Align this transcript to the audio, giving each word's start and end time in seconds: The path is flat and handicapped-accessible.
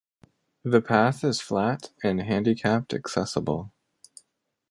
The 0.63 0.81
path 0.81 1.23
is 1.23 1.39
flat 1.41 1.91
and 2.03 2.21
handicapped-accessible. 2.23 3.71